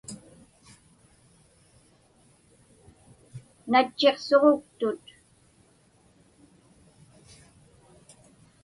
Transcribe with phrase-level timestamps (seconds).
[3.71, 5.05] Natchiqsuġuktut.